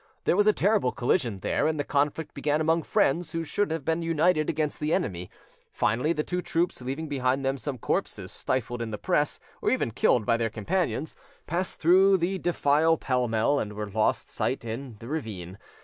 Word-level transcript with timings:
There 0.23 0.35
was 0.35 0.47
a 0.47 0.51
terrible 0.51 0.91
collision 0.91 1.41
there, 1.41 1.67
and 1.67 1.79
the 1.79 1.83
conflict 1.83 2.33
began 2.33 2.59
among 2.59 2.81
friends 2.81 3.33
who 3.33 3.43
should 3.43 3.69
have 3.69 3.85
been 3.85 4.01
united 4.01 4.49
against 4.49 4.79
the 4.79 4.95
enemy. 4.95 5.29
Finally, 5.71 6.11
the 6.11 6.23
two 6.23 6.41
troops, 6.41 6.81
leaving 6.81 7.07
behind 7.07 7.45
them 7.45 7.55
some 7.55 7.77
corpses 7.77 8.31
stifled 8.31 8.81
in 8.81 8.89
the 8.89 8.97
press, 8.97 9.39
or 9.61 9.69
even 9.69 9.91
killed 9.91 10.25
by 10.25 10.37
their 10.37 10.49
companions, 10.49 11.15
passed 11.45 11.75
through 11.77 12.17
the 12.17 12.39
defile 12.39 12.97
pell 12.97 13.27
mell 13.27 13.59
and 13.59 13.73
were 13.73 13.91
lost 13.91 14.27
sight 14.27 14.63
of 14.63 14.71
in 14.71 14.95
the 14.99 15.07
ravine. 15.07 15.59